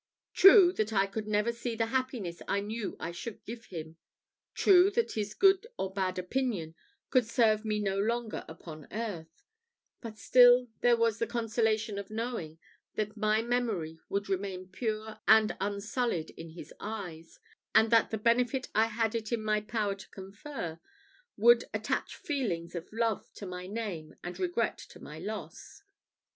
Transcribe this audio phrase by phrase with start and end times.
[0.33, 3.97] True that I could never see the happiness I knew I should give him
[4.55, 6.73] true that his good or bad opinion
[7.11, 9.43] could serve me no longer upon earth;
[10.01, 12.57] but still there was the consolation of knowing
[12.95, 17.37] that my memory would remain pure and unsullied in his eyes;
[17.75, 20.79] and that the benefit I had it in my power to confer
[21.37, 25.83] would attach feelings of love to my name and regret to my loss.